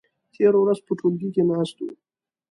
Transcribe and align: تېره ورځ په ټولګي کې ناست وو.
تېره 0.33 0.59
ورځ 0.61 0.79
په 0.85 0.91
ټولګي 0.99 1.29
کې 1.35 1.43
ناست 1.51 1.77
وو. 1.79 1.91